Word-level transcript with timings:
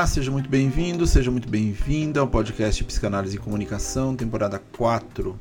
Olá, 0.00 0.06
seja 0.06 0.30
muito 0.30 0.48
bem-vindo, 0.48 1.06
seja 1.06 1.30
muito 1.30 1.46
bem-vinda 1.46 2.20
ao 2.20 2.26
podcast 2.26 2.82
Psicanálise 2.84 3.36
e 3.36 3.38
Comunicação, 3.38 4.16
temporada 4.16 4.58
4. 4.58 5.38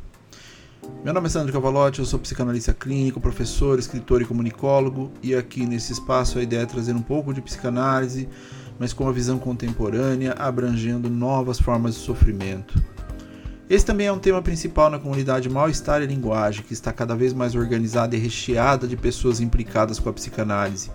Meu 1.01 1.13
nome 1.13 1.27
é 1.27 1.29
Sandro 1.29 1.53
Cavalotti, 1.53 1.99
eu 1.99 2.05
sou 2.05 2.19
psicanalista 2.19 2.73
clínico, 2.73 3.21
professor, 3.21 3.79
escritor 3.79 4.21
e 4.21 4.25
comunicólogo, 4.25 5.13
e 5.23 5.33
aqui 5.33 5.65
nesse 5.65 5.93
espaço 5.93 6.39
a 6.39 6.43
ideia 6.43 6.63
é 6.63 6.65
trazer 6.65 6.93
um 6.93 7.01
pouco 7.01 7.33
de 7.33 7.41
psicanálise, 7.41 8.27
mas 8.77 8.91
com 8.91 9.05
uma 9.05 9.13
visão 9.13 9.39
contemporânea, 9.39 10.33
abrangendo 10.33 11.09
novas 11.09 11.57
formas 11.57 11.93
de 11.95 12.01
sofrimento. 12.01 12.83
Esse 13.69 13.85
também 13.85 14.07
é 14.07 14.11
um 14.11 14.19
tema 14.19 14.41
principal 14.41 14.89
na 14.89 14.99
comunidade 14.99 15.47
Mal-Estar 15.47 16.01
e 16.01 16.05
Linguagem, 16.05 16.63
que 16.63 16.73
está 16.73 16.91
cada 16.91 17.15
vez 17.15 17.31
mais 17.31 17.55
organizada 17.55 18.13
e 18.13 18.19
recheada 18.19 18.85
de 18.85 18.97
pessoas 18.97 19.39
implicadas 19.39 19.99
com 19.99 20.09
a 20.09 20.13
psicanálise, 20.13 20.91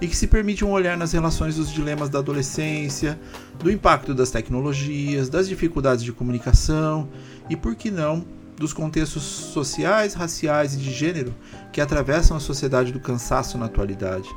e 0.00 0.06
que 0.06 0.16
se 0.16 0.26
permite 0.26 0.64
um 0.64 0.70
olhar 0.70 0.96
nas 0.96 1.12
relações 1.12 1.56
dos 1.56 1.72
dilemas 1.72 2.08
da 2.08 2.20
adolescência, 2.20 3.18
do 3.58 3.70
impacto 3.70 4.14
das 4.14 4.30
tecnologias, 4.30 5.28
das 5.28 5.48
dificuldades 5.48 6.04
de 6.04 6.12
comunicação 6.12 7.08
e, 7.50 7.56
por 7.56 7.74
que 7.74 7.90
não, 7.90 8.24
dos 8.56 8.72
contextos 8.72 9.22
sociais, 9.22 10.14
raciais 10.14 10.74
e 10.74 10.78
de 10.78 10.92
gênero 10.92 11.34
que 11.72 11.80
atravessam 11.80 12.36
a 12.36 12.40
sociedade 12.40 12.92
do 12.92 13.00
cansaço 13.00 13.56
na 13.58 13.66
atualidade. 13.66 14.28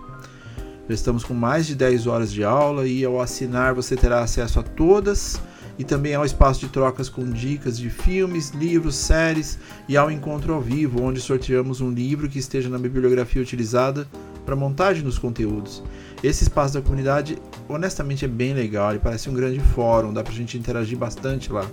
Já 0.87 0.95
estamos 0.95 1.23
com 1.23 1.33
mais 1.33 1.67
de 1.67 1.75
10 1.75 2.07
horas 2.07 2.31
de 2.31 2.43
aula 2.43 2.87
e 2.87 3.03
ao 3.05 3.21
assinar 3.21 3.73
você 3.73 3.95
terá 3.95 4.21
acesso 4.21 4.59
a 4.59 4.63
todas 4.63 5.39
e 5.77 5.83
também 5.83 6.13
ao 6.13 6.25
espaço 6.25 6.59
de 6.59 6.69
trocas 6.69 7.07
com 7.07 7.23
dicas 7.23 7.77
de 7.77 7.89
filmes, 7.89 8.49
livros, 8.49 8.95
séries 8.95 9.57
e 9.87 9.95
ao 9.95 10.11
encontro 10.11 10.53
ao 10.53 10.61
vivo, 10.61 11.01
onde 11.01 11.21
sorteamos 11.21 11.81
um 11.81 11.89
livro 11.89 12.29
que 12.29 12.39
esteja 12.39 12.69
na 12.69 12.77
bibliografia 12.77 13.41
utilizada 13.41 14.07
para 14.45 14.55
montagem 14.55 15.03
dos 15.03 15.17
conteúdos. 15.17 15.83
Esse 16.23 16.43
espaço 16.43 16.73
da 16.73 16.81
comunidade, 16.81 17.37
honestamente, 17.67 18.25
é 18.25 18.27
bem 18.27 18.53
legal, 18.53 18.91
ele 18.91 18.99
parece 18.99 19.29
um 19.29 19.33
grande 19.33 19.59
fórum, 19.59 20.13
dá 20.13 20.23
para 20.23 20.33
a 20.33 20.35
gente 20.35 20.57
interagir 20.57 20.97
bastante 20.97 21.51
lá. 21.51 21.65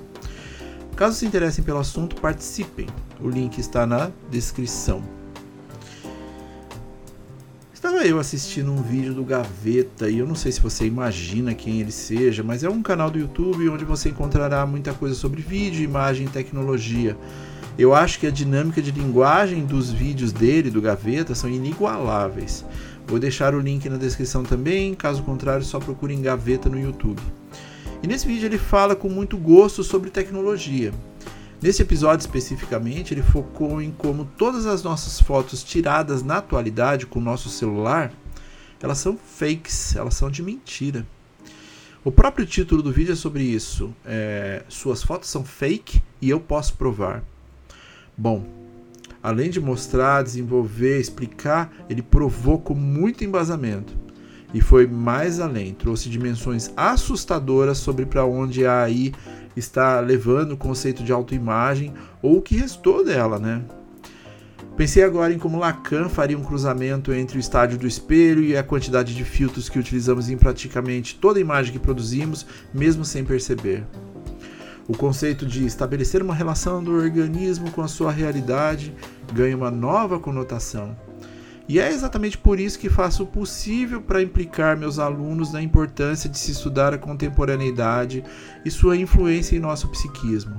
Caso 0.97 1.17
se 1.17 1.27
interessem 1.27 1.63
pelo 1.63 1.79
assunto, 1.79 2.17
participem. 2.17 2.87
O 3.21 3.29
link 3.29 3.59
está 3.59 3.87
na 3.87 4.11
descrição. 4.31 5.03
Estava 7.73 8.05
eu 8.05 8.19
assistindo 8.19 8.73
um 8.73 8.83
vídeo 8.83 9.15
do 9.15 9.23
Gaveta 9.23 10.11
e 10.11 10.19
eu 10.19 10.27
não 10.27 10.35
sei 10.35 10.51
se 10.51 10.61
você 10.61 10.85
imagina 10.85 11.55
quem 11.55 11.81
ele 11.81 11.93
seja, 11.93 12.43
mas 12.43 12.65
é 12.65 12.69
um 12.69 12.83
canal 12.83 13.09
do 13.09 13.21
YouTube 13.21 13.69
onde 13.69 13.85
você 13.85 14.09
encontrará 14.09 14.67
muita 14.67 14.93
coisa 14.93 15.15
sobre 15.15 15.41
vídeo, 15.41 15.85
imagem 15.85 16.27
e 16.27 16.29
tecnologia. 16.29 17.17
Eu 17.79 17.95
acho 17.95 18.19
que 18.19 18.27
a 18.27 18.31
dinâmica 18.31 18.83
de 18.83 18.91
linguagem 18.91 19.65
dos 19.65 19.93
vídeos 19.93 20.33
dele, 20.33 20.69
do 20.69 20.83
Gaveta, 20.83 21.33
são 21.33 21.48
inigualáveis. 21.48 22.65
Vou 23.07 23.21
deixar 23.21 23.55
o 23.55 23.61
link 23.61 23.89
na 23.89 23.97
descrição 23.97 24.43
também, 24.43 24.95
caso 24.95 25.23
contrário, 25.23 25.65
só 25.65 25.79
procure 25.79 26.12
em 26.12 26.21
Gaveta 26.21 26.69
no 26.69 26.79
YouTube. 26.79 27.23
E 28.03 28.06
nesse 28.09 28.27
vídeo 28.27 28.47
ele 28.47 28.59
fala 28.59 28.97
com 28.97 29.09
muito 29.09 29.39
gosto 29.39 29.84
sobre 29.84 30.11
tecnologia. 30.11 30.93
Nesse 31.62 31.83
episódio 31.83 32.25
especificamente, 32.25 33.15
ele 33.15 33.22
focou 33.22 33.81
em 33.81 33.93
como 33.93 34.25
todas 34.37 34.66
as 34.66 34.83
nossas 34.83 35.21
fotos 35.21 35.62
tiradas 35.62 36.25
na 36.25 36.39
atualidade 36.39 37.06
com 37.06 37.21
o 37.21 37.22
nosso 37.22 37.49
celular, 37.49 38.12
elas 38.83 38.99
são 38.99 39.16
fakes, 39.16 39.95
elas 39.95 40.15
são 40.15 40.28
de 40.28 40.43
mentira. 40.43 41.06
O 42.05 42.10
próprio 42.10 42.45
título 42.45 42.83
do 42.83 42.93
vídeo 42.93 43.12
é 43.12 43.16
sobre 43.16 43.45
isso. 43.45 43.95
É, 44.05 44.65
Suas 44.69 45.03
fotos 45.03 45.28
são 45.28 45.45
fake 45.45 46.03
e 46.21 46.28
eu 46.28 46.41
posso 46.41 46.75
provar. 46.75 47.22
Bom, 48.19 48.45
além 49.23 49.49
de 49.49 49.61
mostrar, 49.61 50.25
desenvolver, 50.25 50.99
explicar, 50.99 51.73
ele 51.89 52.03
provou 52.03 52.59
com 52.59 52.75
muito 52.75 53.23
embasamento 53.23 53.97
e 54.53 54.61
foi 54.61 54.89
mais 54.89 55.39
além, 55.39 55.73
trouxe 55.73 56.09
dimensões 56.09 56.73
assustadoras 56.77 57.78
sobre 57.78 58.05
para 58.05 58.25
onde 58.25 58.67
a 58.67 58.83
AI 58.83 59.12
está 59.57 60.01
levando 60.01 60.53
o 60.53 60.57
conceito 60.57 61.05
de 61.05 61.12
autoimagem 61.12 61.95
ou 62.21 62.39
o 62.39 62.43
que 62.43 62.57
restou 62.57 63.05
dela, 63.05 63.39
né? 63.39 63.62
Pensei 64.77 65.05
agora 65.05 65.33
em 65.33 65.39
como 65.39 65.59
Lacan 65.59 66.09
faria 66.09 66.39
um 66.39 66.43
cruzamento 66.43 67.12
entre 67.12 67.37
o 67.37 67.41
estádio 67.41 67.78
do 67.78 67.87
espelho 67.87 68.43
e 68.43 68.57
a 68.57 68.65
quantidade 68.65 69.15
de 69.15 69.25
filtros 69.25 69.69
que 69.69 69.78
utilizamos 69.78 70.28
em 70.28 70.37
praticamente 70.37 71.17
toda 71.17 71.41
imagem 71.41 71.73
que 71.73 71.78
produzimos, 71.78 72.47
mesmo 72.75 73.05
sem 73.05 73.25
perceber. 73.25 73.84
O 74.88 74.97
conceito 74.97 75.47
de 75.47 75.65
estabelecer 75.65 76.22
uma 76.22 76.34
relação 76.34 76.82
do 76.82 76.93
organismo 76.94 77.71
com 77.71 77.82
a 77.82 77.88
sua 77.88 78.10
realidade 78.10 78.93
ganha 79.32 79.56
uma 79.56 79.71
nova 79.71 80.19
conotação 80.19 80.97
e 81.69 81.78
é 81.78 81.93
exatamente 81.93 82.38
por 82.38 82.59
isso 82.59 82.78
que 82.78 82.88
faço 82.88 83.25
o 83.25 83.27
possível 83.27 84.00
para 84.00 84.22
implicar 84.22 84.75
meus 84.75 84.98
alunos 84.98 85.53
na 85.53 85.60
importância 85.60 86.28
de 86.28 86.38
se 86.38 86.50
estudar 86.50 86.94
a 86.94 86.98
contemporaneidade 86.98 88.25
e 88.65 88.71
sua 88.71 88.97
influência 88.97 89.54
em 89.54 89.60
nosso 89.60 89.87
psiquismo. 89.88 90.59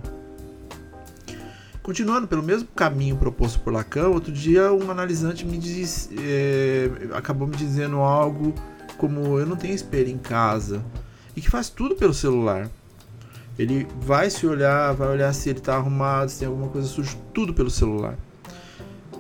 Continuando 1.82 2.28
pelo 2.28 2.44
mesmo 2.44 2.68
caminho 2.76 3.18
proposto 3.18 3.60
por 3.60 3.74
Lacan, 3.74 4.10
outro 4.10 4.32
dia 4.32 4.72
um 4.72 4.92
analisante 4.92 5.44
me 5.48 5.58
diz, 5.58 6.12
é, 6.16 6.92
acabou 7.16 7.48
me 7.48 7.56
dizendo 7.56 7.98
algo 7.98 8.54
como 8.96 9.40
eu 9.40 9.48
não 9.48 9.56
tenho 9.56 9.74
espelho 9.74 10.10
em 10.10 10.18
casa 10.20 10.86
e 11.36 11.42
que 11.42 11.50
faz 11.50 11.70
tudo 11.70 11.96
pelo 11.96 12.14
celular. 12.14 12.70
Ele 13.60 13.86
vai 14.00 14.30
se 14.30 14.48
olhar, 14.48 14.94
vai 14.94 15.10
olhar 15.10 15.34
se 15.34 15.50
ele 15.50 15.60
está 15.60 15.76
arrumado, 15.76 16.32
se 16.32 16.40
tem 16.40 16.48
alguma 16.48 16.70
coisa 16.70 16.88
suja, 16.88 17.18
tudo 17.34 17.54
pelo 17.54 17.70
celular. 17.70 18.18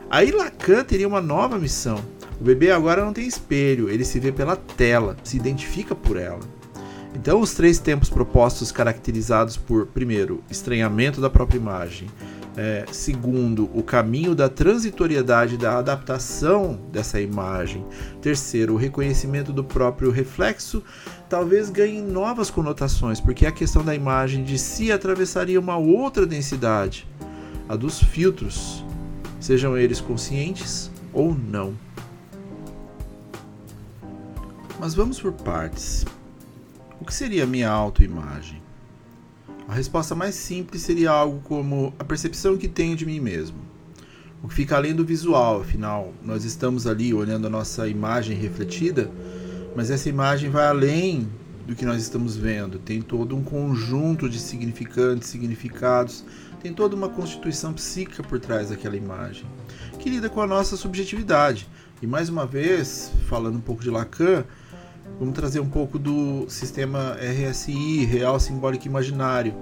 Aí 0.10 0.32
Lacan 0.32 0.82
teria 0.86 1.10
uma 1.10 1.20
nova 1.20 1.60
missão. 1.60 2.02
O 2.40 2.44
bebê 2.44 2.72
agora 2.72 3.04
não 3.04 3.12
tem 3.12 3.28
espelho, 3.28 3.90
ele 3.90 4.06
se 4.06 4.18
vê 4.18 4.32
pela 4.32 4.56
tela, 4.56 5.18
se 5.26 5.36
identifica 5.36 5.94
por 5.94 6.16
ela. 6.16 6.40
Então, 7.14 7.42
os 7.42 7.54
três 7.54 7.80
tempos 7.80 8.10
propostos, 8.10 8.72
caracterizados 8.72 9.58
por, 9.58 9.88
primeiro, 9.88 10.42
estranhamento 10.50 11.20
da 11.20 11.30
própria 11.30 11.58
imagem, 11.58 12.08
é, 12.62 12.86
segundo, 12.92 13.70
o 13.74 13.82
caminho 13.82 14.36
da 14.36 14.50
transitoriedade 14.50 15.56
da 15.56 15.78
adaptação 15.78 16.78
dessa 16.92 17.22
imagem, 17.22 17.86
terceiro, 18.22 18.74
o 18.74 18.78
reconhecimento 18.78 19.54
do 19.54 19.64
próprio 19.64 20.12
reflexo, 20.12 20.84
talvez 21.30 21.70
ganhe 21.70 22.02
novas 22.02 22.52
conotações, 22.52 23.22
porque 23.22 23.46
a 23.46 23.52
questão 23.54 23.82
da 23.82 23.96
imagem 23.96 24.44
de 24.44 24.60
si 24.60 24.92
atravessaria 24.92 25.58
uma 25.58 25.78
outra 25.78 26.26
densidade, 26.26 27.08
a 27.70 27.78
dos 27.78 28.04
filtros 28.04 28.84
sejam 29.40 29.78
eles 29.78 30.02
conscientes 30.02 30.92
ou 31.14 31.34
não. 31.34 31.74
Mas 34.78 34.94
vamos 34.94 35.18
por 35.22 35.32
partes. 35.32 36.06
O 37.00 37.06
que 37.06 37.14
seria 37.14 37.48
minha 37.48 37.70
autoimagem? 37.70 38.62
A 39.70 39.74
resposta 39.76 40.16
mais 40.16 40.34
simples 40.34 40.82
seria 40.82 41.12
algo 41.12 41.42
como 41.42 41.94
a 42.00 42.04
percepção 42.04 42.58
que 42.58 42.68
tenho 42.68 42.96
de 42.96 43.06
mim 43.06 43.20
mesmo. 43.20 43.60
O 44.42 44.48
que 44.48 44.56
fica 44.56 44.76
além 44.76 44.96
do 44.96 45.06
visual, 45.06 45.62
afinal, 45.62 46.12
nós 46.26 46.44
estamos 46.44 46.88
ali 46.88 47.14
olhando 47.14 47.46
a 47.46 47.52
nossa 47.52 47.88
imagem 47.88 48.36
refletida, 48.36 49.12
mas 49.76 49.92
essa 49.92 50.10
imagem 50.10 50.50
vai 50.50 50.66
além 50.66 51.30
do 51.68 51.76
que 51.76 51.86
nós 51.86 52.02
estamos 52.02 52.36
vendo. 52.36 52.80
Tem 52.80 53.00
todo 53.00 53.36
um 53.36 53.44
conjunto 53.44 54.28
de 54.28 54.40
significantes, 54.40 55.30
significados, 55.30 56.26
tem 56.64 56.74
toda 56.74 56.96
uma 56.96 57.08
constituição 57.08 57.72
psíquica 57.72 58.24
por 58.24 58.40
trás 58.40 58.70
daquela 58.70 58.98
imagem, 58.98 59.46
que 60.00 60.10
lida 60.10 60.32
com 60.32 60.42
a 60.42 60.48
nossa 60.48 60.76
subjetividade. 60.78 61.70
E 62.02 62.08
mais 62.08 62.28
uma 62.28 62.48
vez, 62.48 63.12
falando 63.28 63.58
um 63.58 63.62
pouco 63.62 63.84
de 63.84 63.92
Lacan, 63.92 64.46
vamos 65.18 65.34
trazer 65.34 65.60
um 65.60 65.70
pouco 65.70 65.98
do 65.98 66.50
sistema 66.50 67.16
RSI, 67.16 68.06
Real 68.06 68.40
Simbólico 68.40 68.86
Imaginário. 68.86 69.56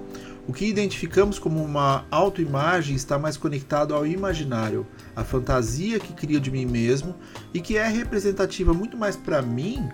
O 0.48 0.52
que 0.52 0.64
identificamos 0.64 1.38
como 1.38 1.62
uma 1.62 2.06
autoimagem 2.10 2.96
está 2.96 3.18
mais 3.18 3.36
conectado 3.36 3.94
ao 3.94 4.06
imaginário, 4.06 4.86
a 5.14 5.22
fantasia 5.22 6.00
que 6.00 6.12
crio 6.12 6.40
de 6.40 6.50
mim 6.50 6.66
mesmo 6.66 7.14
e 7.52 7.60
que 7.60 7.76
é 7.76 7.86
representativa 7.86 8.72
muito 8.72 8.96
mais 8.96 9.14
para 9.14 9.42
mim 9.42 9.88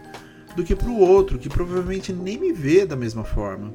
do 0.56 0.62
que 0.62 0.76
para 0.76 0.88
o 0.88 0.98
outro, 0.98 1.38
que 1.38 1.48
provavelmente 1.48 2.12
nem 2.12 2.38
me 2.38 2.52
vê 2.52 2.86
da 2.86 2.96
mesma 2.96 3.24
forma. 3.24 3.72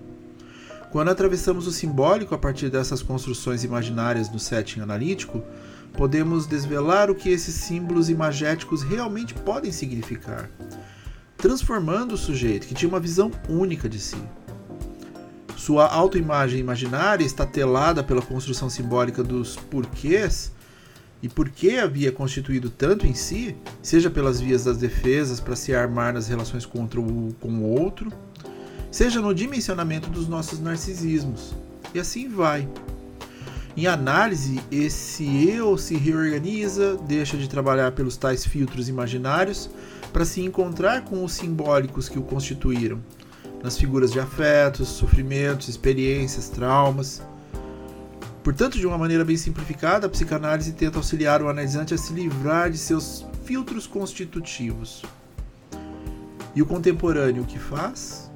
Quando 0.91 1.09
atravessamos 1.09 1.67
o 1.67 1.71
simbólico 1.71 2.33
a 2.33 2.37
partir 2.37 2.69
dessas 2.69 3.03
construções 3.03 3.63
imaginárias 3.63 4.29
no 4.31 4.39
setting 4.39 4.79
analítico, 4.79 5.43
podemos 5.93 6.47
desvelar 6.47 7.11
o 7.11 7.15
que 7.15 7.29
esses 7.29 7.53
símbolos 7.55 8.09
imagéticos 8.09 8.81
realmente 8.81 9.33
podem 9.33 9.71
significar, 9.71 10.49
transformando 11.39 12.13
o 12.13 12.17
sujeito 12.17 12.67
que 12.67 12.73
tinha 12.73 12.89
uma 12.89 12.99
visão 12.99 13.31
única 13.47 13.87
de 13.89 13.99
si. 13.99 14.17
Sua 15.55 15.87
autoimagem 15.87 16.59
imaginária 16.59 17.23
está 17.23 17.45
telada 17.45 18.03
pela 18.03 18.21
construção 18.21 18.69
simbólica 18.69 19.23
dos 19.23 19.55
porquês 19.55 20.51
e 21.21 21.27
por 21.27 21.49
que 21.49 21.77
havia 21.77 22.11
constituído 22.11 22.69
tanto 22.69 23.05
em 23.05 23.13
si, 23.13 23.55
seja 23.81 24.09
pelas 24.09 24.39
vias 24.39 24.65
das 24.65 24.77
defesas 24.77 25.39
para 25.39 25.55
se 25.55 25.73
armar 25.73 26.13
nas 26.13 26.27
relações 26.27 26.65
contra 26.65 26.99
o, 26.99 27.33
com 27.39 27.49
o 27.49 27.63
outro, 27.63 28.11
seja 28.91 29.21
no 29.21 29.33
dimensionamento 29.33 30.09
dos 30.09 30.27
nossos 30.27 30.59
narcisismos. 30.59 31.53
E 31.93 31.99
assim 31.99 32.29
vai. 32.29 32.67
Em 33.75 33.85
análise, 33.87 34.59
esse 34.71 35.49
eu 35.49 35.77
se 35.77 35.95
reorganiza, 35.95 36.97
deixa 37.07 37.37
de 37.37 37.47
trabalhar 37.47 37.91
pelos 37.91 38.17
tais 38.17 38.45
filtros 38.45 38.89
imaginários 38.89 39.69
para 40.11 40.25
se 40.25 40.41
encontrar 40.41 41.03
com 41.05 41.23
os 41.23 41.33
simbólicos 41.33 42.09
que 42.09 42.19
o 42.19 42.23
constituíram, 42.23 42.99
nas 43.63 43.77
figuras 43.77 44.11
de 44.11 44.19
afetos, 44.19 44.87
sofrimentos, 44.87 45.67
experiências, 45.67 46.49
traumas. 46.49 47.21
Portanto, 48.43 48.77
de 48.77 48.87
uma 48.87 48.97
maneira 48.97 49.25
bem 49.25 49.37
simplificada, 49.37 50.07
a 50.07 50.09
psicanálise 50.09 50.71
tenta 50.73 50.97
auxiliar 50.97 51.41
o 51.41 51.49
analisante 51.49 51.93
a 51.93 51.97
se 51.97 52.13
livrar 52.13 52.71
de 52.71 52.77
seus 52.77 53.25
filtros 53.43 53.85
constitutivos. 53.85 55.03
E 56.55 56.61
o 56.61 56.65
contemporâneo 56.65 57.43
o 57.43 57.45
que 57.45 57.59
faz? 57.59 58.29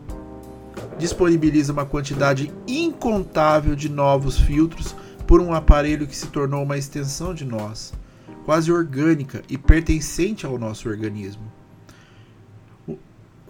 Disponibiliza 0.98 1.74
uma 1.74 1.86
quantidade 1.86 2.52
incontável 2.68 3.76
de 3.76 3.90
novos 3.90 4.38
filtros 4.38 4.96
por 5.26 5.40
um 5.40 5.54
aparelho 5.54 6.06
que 6.06 6.16
se 6.16 6.28
tornou 6.28 6.64
uma 6.64 6.78
extensão 6.78 7.34
de 7.34 7.46
nós, 7.46 7.94
quase 8.46 8.72
orgânica 8.72 9.42
e 9.48 9.58
pertencente 9.58 10.46
ao 10.46 10.58
nosso 10.60 10.90
organismo. 10.90 11.53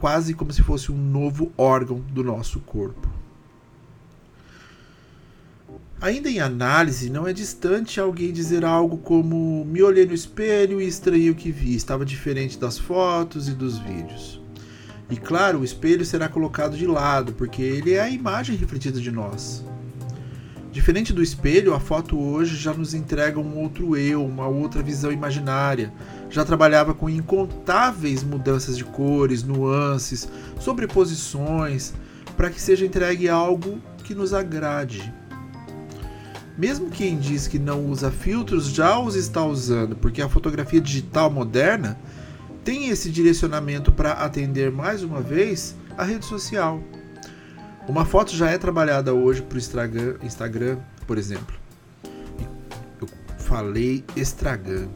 Quase 0.04 0.34
como 0.34 0.52
se 0.52 0.62
fosse 0.62 0.92
um 0.92 0.98
novo 0.98 1.54
órgão 1.58 2.02
do 2.12 2.26
nosso 2.26 2.60
corpo. 2.60 3.08
Ainda 6.02 6.30
em 6.30 6.42
análise, 6.42 7.10
não 7.10 7.26
é 7.26 7.32
distante 7.32 8.02
alguém 8.02 8.34
dizer 8.34 8.66
algo 8.66 8.98
como: 8.98 9.64
Me 9.64 9.82
olhei 9.82 10.06
no 10.06 10.14
espelho 10.14 10.82
e 10.82 10.88
estranhei 10.90 11.30
o 11.30 11.36
que 11.36 11.54
vi, 11.54 11.74
estava 11.74 12.04
diferente 12.06 12.60
das 12.60 12.78
fotos 12.78 13.48
e 13.48 13.54
dos 13.54 13.78
vídeos. 13.78 14.42
E 15.10 15.16
claro, 15.16 15.62
o 15.62 15.64
espelho 15.64 16.06
será 16.06 16.28
colocado 16.28 16.76
de 16.76 16.86
lado, 16.86 17.32
porque 17.32 17.62
ele 17.62 17.94
é 17.94 18.02
a 18.02 18.10
imagem 18.10 18.58
refletida 18.58 19.00
de 19.00 19.10
nós. 19.10 19.64
Diferente 20.70 21.14
do 21.14 21.24
espelho, 21.24 21.74
a 21.76 21.80
foto 21.80 22.20
hoje 22.20 22.58
já 22.58 22.74
nos 22.74 22.94
entrega 22.94 23.40
um 23.40 23.60
outro 23.60 23.96
eu, 23.96 24.26
uma 24.26 24.48
outra 24.48 24.82
visão 24.82 25.12
imaginária. 25.12 25.94
Já 26.34 26.44
trabalhava 26.44 26.96
com 26.96 27.08
incontáveis 27.08 28.24
mudanças 28.24 28.76
de 28.76 28.84
cores, 28.84 29.44
nuances, 29.44 30.28
sobreposições, 30.60 31.94
para 32.36 32.50
que 32.50 32.60
seja 32.60 32.88
entregue 32.88 33.30
algo 33.30 33.80
que 34.04 34.16
nos 34.16 34.34
agrade. 34.34 35.14
Mesmo 36.58 36.90
quem 36.90 37.20
diz 37.20 37.48
que 37.48 37.60
não 37.60 37.86
usa 37.86 38.10
filtros 38.10 38.70
já 38.70 38.98
os 38.98 39.16
está 39.16 39.46
usando, 39.46 39.96
porque 39.96 40.24
a 40.24 40.28
fotografia 40.28 40.82
digital 40.82 41.30
moderna 41.30 42.00
tem 42.64 42.90
esse 42.90 43.12
direcionamento 43.12 43.92
para 43.92 44.14
atender 44.14 44.72
mais 44.72 45.04
uma 45.04 45.22
vez 45.22 45.76
a 45.96 46.04
rede 46.04 46.26
social. 46.26 46.82
Uma 47.88 48.06
foto 48.06 48.36
já 48.36 48.50
é 48.50 48.58
trabalhada 48.58 49.14
hoje 49.14 49.44
para 49.44 49.56
o 49.56 50.26
Instagram, 50.26 50.80
por 51.06 51.20
exemplo. 51.20 51.56
Eu 53.00 53.08
falei 53.38 54.04
Instagram. 54.18 54.88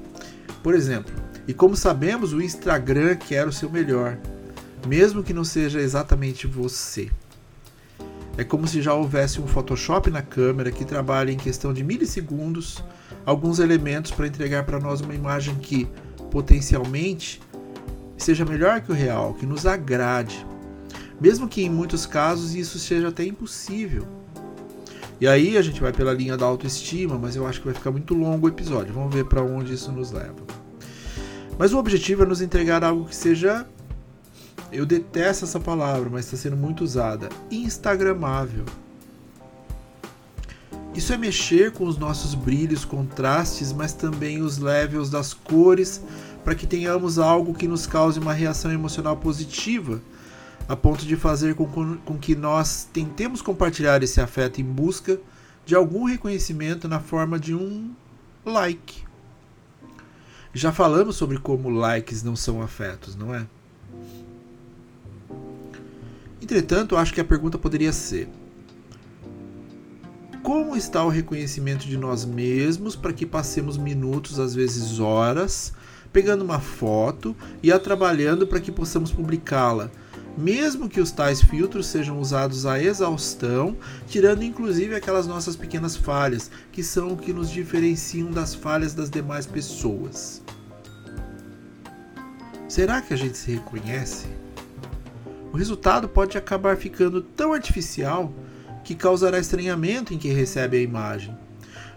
Por 0.63 0.74
exemplo, 0.74 1.13
e 1.48 1.54
como 1.54 1.76
sabemos, 1.76 2.34
o 2.34 2.42
Instagram 2.42 3.16
quer 3.16 3.48
o 3.48 3.54
seu 3.54 3.70
melhor, 3.70 4.18
mesmo 4.86 5.24
que 5.24 5.34
não 5.34 5.46
seja 5.46 5.80
exatamente 5.80 6.46
você. 6.46 7.10
É 8.38 8.44
como 8.44 8.68
se 8.68 8.82
já 8.82 8.94
houvesse 8.94 9.42
um 9.42 9.48
Photoshop 9.48 10.12
na 10.12 10.22
câmera 10.22 10.72
que 10.72 10.86
trabalha 10.86 11.32
em 11.32 11.38
questão 11.38 11.74
de 11.74 11.84
milissegundos 11.84 12.84
alguns 13.26 13.60
elementos 13.60 14.12
para 14.12 14.28
entregar 14.28 14.64
para 14.64 14.80
nós 14.80 15.02
uma 15.02 15.16
imagem 15.16 15.56
que, 15.56 15.88
potencialmente, 16.30 17.42
seja 18.18 18.46
melhor 18.46 18.82
que 18.82 18.92
o 18.92 18.96
real, 18.96 19.34
que 19.34 19.46
nos 19.46 19.66
agrade. 19.66 20.46
Mesmo 21.20 21.48
que 21.48 21.64
em 21.64 21.70
muitos 21.70 22.06
casos 22.06 22.54
isso 22.54 22.78
seja 22.78 23.08
até 23.08 23.26
impossível. 23.26 24.06
E 25.20 25.28
aí 25.28 25.58
a 25.58 25.62
gente 25.64 25.82
vai 25.82 25.92
pela 25.92 26.14
linha 26.14 26.38
da 26.38 26.46
autoestima, 26.46 27.18
mas 27.18 27.36
eu 27.36 27.48
acho 27.48 27.60
que 27.60 27.66
vai 27.66 27.74
ficar 27.74 27.90
muito 27.90 28.14
longo 28.14 28.46
o 28.46 28.50
episódio. 28.50 28.94
Vamos 28.94 29.16
ver 29.16 29.26
para 29.26 29.42
onde 29.42 29.74
isso 29.74 29.92
nos 29.92 30.12
leva. 30.12 30.36
Mas 31.57 31.74
o 31.74 31.77
objetivo 31.77 32.24
é 32.24 32.25
nos 32.25 32.42
entregar 32.42 32.83
algo 32.83 33.06
que 33.06 33.15
seja 33.15 33.68
eu 34.71 34.86
detesto 34.86 35.45
essa 35.45 35.59
palavra, 35.59 36.09
mas 36.09 36.25
está 36.25 36.38
sendo 36.38 36.57
muito 36.57 36.83
usada. 36.83 37.30
Instagramável. 37.50 38.65
Isso 40.94 41.13
é 41.13 41.18
mexer 41.18 41.71
com 41.71 41.86
os 41.86 41.98
nossos 41.98 42.33
brilhos, 42.33 42.83
contrastes, 42.83 43.71
mas 43.71 43.94
também 43.94 44.42
os 44.42 44.57
levels 44.57 45.09
das 45.09 45.33
cores, 45.33 46.01
para 46.44 46.56
que 46.56 46.65
tenhamos 46.65 47.19
algo 47.19 47.54
que 47.54 47.68
nos 47.68 47.86
cause 47.86 48.19
uma 48.19 48.33
reação 48.33 48.71
emocional 48.71 49.15
positiva, 49.15 50.01
a 50.68 50.75
ponto 50.75 51.06
de 51.06 51.15
fazer 51.15 51.56
com, 51.56 51.98
com 51.98 52.18
que 52.18 52.36
nós 52.36 52.88
tentemos 52.92 53.42
compartilhar 53.42 54.01
esse 54.03 54.19
afeto 54.19 54.60
em 54.60 54.65
busca 54.65 55.19
de 55.65 55.75
algum 55.75 56.06
reconhecimento 56.06 56.88
na 56.88 57.00
forma 57.00 57.39
de 57.39 57.53
um 57.53 57.92
like. 58.44 59.06
Já 60.54 60.72
falamos 60.72 61.16
sobre 61.16 61.38
como 61.38 61.70
likes 61.70 62.24
não 62.24 62.36
são 62.36 62.62
afetos, 62.62 63.16
não 63.16 63.34
é? 63.34 63.46
Entretanto, 66.42 66.96
acho 66.96 67.14
que 67.14 67.22
a 67.22 67.26
pergunta 67.26 67.58
poderia 67.58 67.92
ser: 67.92 68.30
como 70.42 70.78
está 70.78 71.04
o 71.04 71.10
reconhecimento 71.10 71.86
de 71.86 71.98
nós 71.98 72.24
mesmos 72.24 72.96
para 72.96 73.12
que 73.12 73.26
passemos 73.26 73.78
minutos, 73.78 74.40
às 74.40 74.56
vezes 74.56 75.00
horas, 75.00 75.74
pegando 76.14 76.44
uma 76.44 76.60
foto 76.60 77.36
e 77.62 77.72
a 77.72 77.78
trabalhando 77.78 78.48
para 78.48 78.62
que 78.62 78.72
possamos 78.72 79.12
publicá-la? 79.12 79.92
Mesmo 80.38 80.88
que 80.88 81.01
os 81.01 81.12
tais 81.12 81.42
filtros 81.42 81.88
sejam 81.88 82.19
usados 82.19 82.66
à 82.66 82.81
exaustão, 82.81 83.75
tirando 84.07 84.44
inclusive 84.44 84.95
aquelas 84.95 85.25
nossas 85.25 85.56
pequenas 85.56 85.95
falhas, 85.95 86.51
que 86.72 86.84
são 86.84 87.13
o 87.13 87.18
que 87.18 87.34
nos 87.34 87.50
diferenciam 87.50 88.30
das 88.30 88.54
falhas 88.54 88.94
das 88.94 89.10
demais 89.10 89.45
pessoas. 89.45 90.42
Será 92.69 93.01
que 93.01 93.13
a 93.13 93.18
gente 93.18 93.38
se 93.38 93.51
reconhece? 93.51 94.28
o 95.51 95.57
resultado 95.57 96.08
pode 96.08 96.38
acabar 96.38 96.77
ficando 96.77 97.22
tão 97.22 97.53
artificial 97.53 98.32
que 98.84 98.96
causará 98.96 99.39
estranhamento 99.39 100.13
em 100.13 100.17
quem 100.17 100.34
recebe 100.34 100.77
a 100.77 100.82
imagem. 100.82 101.37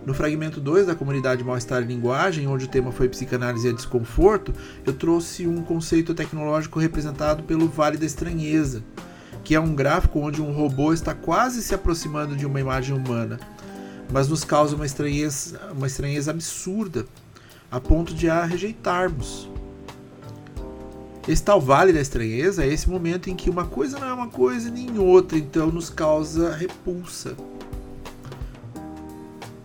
No 0.05 0.15
fragmento 0.15 0.61
2 0.61 0.87
da 0.87 0.95
comunidade 0.95 1.45
Mal-Estar 1.45 1.83
e 1.83 1.87
Linguagem, 1.87 2.47
onde 2.47 2.65
o 2.65 2.69
tema 2.69 2.91
foi 2.91 3.09
psicanálise 3.09 3.69
e 3.69 3.73
desconforto, 3.73 4.53
eu 4.87 4.95
trouxe 4.95 5.47
um 5.47 5.63
conceito 5.63 6.15
tecnológico 6.15 6.79
representado 6.79 7.43
pelo 7.43 7.69
Vale 7.69 7.99
da 7.99 8.07
Estranheza, 8.07 8.83
que 9.45 9.55
é 9.55 9.61
um 9.61 9.75
gráfico 9.75 10.19
onde 10.19 10.41
um 10.41 10.53
robô 10.53 10.93
está 10.93 11.15
quase 11.15 11.63
se 11.63 11.75
aproximando 11.75 12.35
de 12.35 12.47
uma 12.47 12.59
imagem 12.59 12.97
humana, 12.97 13.39
mas 14.11 14.27
nos 14.27 14.43
causa 14.43 14.75
uma 14.75 14.87
estranheza, 14.87 15.61
uma 15.77 15.87
estranheza 15.87 16.31
absurda, 16.31 17.05
a 17.71 17.79
ponto 17.79 18.15
de 18.15 18.29
a 18.31 18.43
rejeitarmos. 18.45 19.51
Esse 21.29 21.43
tal 21.43 21.61
vale 21.61 21.93
da 21.93 22.01
estranheza 22.01 22.65
é 22.65 22.73
esse 22.73 22.89
momento 22.89 23.29
em 23.29 23.37
que 23.37 23.51
uma 23.51 23.67
coisa 23.67 23.99
não 23.99 24.09
é 24.09 24.13
uma 24.13 24.29
coisa 24.29 24.71
nem 24.71 24.99
outra, 24.99 25.37
então 25.37 25.71
nos 25.71 25.91
causa 25.91 26.57
repulsa. 26.57 27.37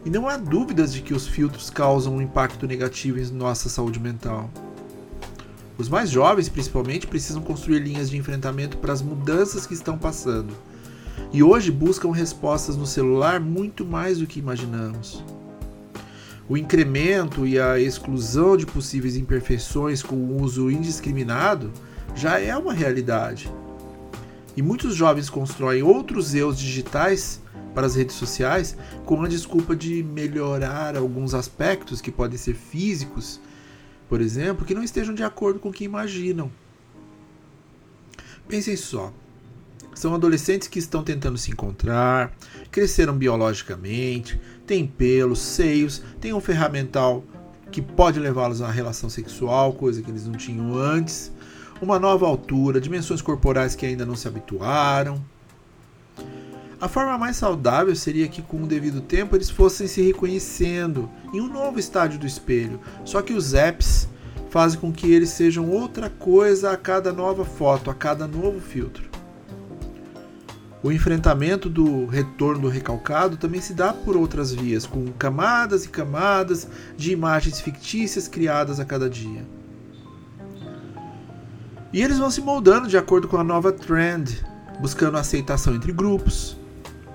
E 0.05 0.09
não 0.09 0.29
há 0.29 0.37
dúvidas 0.37 0.93
de 0.93 1.01
que 1.01 1.15
os 1.15 1.27
filtros 1.27 1.71
causam 1.71 2.15
um 2.15 2.21
impacto 2.21 2.67
negativo 2.67 3.19
em 3.19 3.25
nossa 3.31 3.67
saúde 3.67 3.99
mental. 3.99 4.51
Os 5.79 5.89
mais 5.89 6.11
jovens, 6.11 6.47
principalmente, 6.47 7.07
precisam 7.07 7.41
construir 7.41 7.79
linhas 7.79 8.11
de 8.11 8.15
enfrentamento 8.15 8.77
para 8.77 8.93
as 8.93 9.01
mudanças 9.01 9.65
que 9.65 9.73
estão 9.73 9.97
passando. 9.97 10.53
E 11.33 11.41
hoje 11.41 11.71
buscam 11.71 12.11
respostas 12.11 12.77
no 12.77 12.85
celular 12.85 13.39
muito 13.39 13.83
mais 13.83 14.19
do 14.19 14.27
que 14.27 14.39
imaginamos. 14.39 15.23
O 16.47 16.55
incremento 16.55 17.47
e 17.47 17.59
a 17.59 17.79
exclusão 17.79 18.55
de 18.55 18.67
possíveis 18.67 19.17
imperfeições 19.17 20.03
com 20.03 20.15
o 20.15 20.39
uso 20.39 20.69
indiscriminado 20.69 21.71
já 22.13 22.39
é 22.39 22.55
uma 22.55 22.73
realidade. 22.73 23.51
E 24.55 24.61
muitos 24.61 24.95
jovens 24.95 25.29
constroem 25.29 25.83
outros 25.83 26.33
eus 26.33 26.57
digitais 26.57 27.41
para 27.73 27.85
as 27.85 27.95
redes 27.95 28.15
sociais 28.15 28.77
com 29.05 29.21
a 29.21 29.27
desculpa 29.27 29.75
de 29.75 30.01
melhorar 30.01 30.95
alguns 30.95 31.33
aspectos 31.33 31.99
que 31.99 32.11
podem 32.11 32.37
ser 32.37 32.55
físicos, 32.55 33.39
por 34.07 34.21
exemplo, 34.21 34.65
que 34.65 34.73
não 34.73 34.83
estejam 34.83 35.13
de 35.13 35.23
acordo 35.23 35.59
com 35.59 35.69
o 35.69 35.73
que 35.73 35.83
imaginam. 35.83 36.49
Pensem 38.47 38.77
só. 38.77 39.11
São 39.93 40.13
adolescentes 40.13 40.67
que 40.67 40.79
estão 40.79 41.03
tentando 41.03 41.37
se 41.37 41.51
encontrar, 41.51 42.35
cresceram 42.69 43.17
biologicamente, 43.17 44.39
têm 44.67 44.85
pelos, 44.85 45.39
seios, 45.39 46.01
têm 46.19 46.33
um 46.33 46.41
ferramental 46.41 47.23
que 47.71 47.81
pode 47.81 48.19
levá-los 48.19 48.61
à 48.61 48.69
relação 48.69 49.09
sexual, 49.09 49.73
coisa 49.73 50.01
que 50.01 50.11
eles 50.11 50.25
não 50.25 50.33
tinham 50.33 50.77
antes, 50.77 51.31
uma 51.81 51.99
nova 51.99 52.25
altura, 52.25 52.79
dimensões 52.79 53.21
corporais 53.21 53.75
que 53.75 53.85
ainda 53.85 54.05
não 54.05 54.15
se 54.15 54.27
habituaram. 54.27 55.21
A 56.79 56.87
forma 56.87 57.17
mais 57.17 57.37
saudável 57.37 57.95
seria 57.95 58.27
que, 58.27 58.41
com 58.41 58.63
o 58.63 58.67
devido 58.67 59.01
tempo, 59.01 59.35
eles 59.35 59.49
fossem 59.49 59.87
se 59.87 60.01
reconhecendo 60.01 61.09
em 61.33 61.41
um 61.41 61.47
novo 61.47 61.79
estádio 61.79 62.19
do 62.19 62.27
espelho. 62.27 62.79
Só 63.03 63.21
que 63.21 63.33
os 63.33 63.53
apps 63.53 64.07
fazem 64.49 64.79
com 64.79 64.91
que 64.91 65.11
eles 65.11 65.29
sejam 65.29 65.69
outra 65.69 66.09
coisa 66.09 66.71
a 66.71 66.77
cada 66.77 67.11
nova 67.11 67.43
foto, 67.45 67.89
a 67.89 67.93
cada 67.93 68.27
novo 68.27 68.59
filtro. 68.59 69.09
O 70.83 70.91
enfrentamento 70.91 71.67
do 71.67 72.05
retorno 72.05 72.61
do 72.61 72.67
recalcado 72.67 73.37
também 73.37 73.59
se 73.59 73.73
dá 73.73 73.91
por 73.91 74.15
outras 74.15 74.53
vias, 74.53 74.85
com 74.85 75.07
camadas 75.13 75.85
e 75.85 75.89
camadas 75.89 76.67
de 76.95 77.11
imagens 77.11 77.59
fictícias 77.59 78.27
criadas 78.27 78.79
a 78.79 78.85
cada 78.85 79.09
dia. 79.09 79.43
E 81.95 82.03
eles 82.03 82.17
vão 82.17 82.29
se 82.29 82.41
moldando 82.41 82.89
de 82.89 82.97
acordo 82.97 83.25
com 83.25 83.37
a 83.37 83.43
nova 83.43 83.71
trend, 83.71 84.43
buscando 84.81 85.17
aceitação 85.17 85.73
entre 85.73 85.93
grupos, 85.93 86.57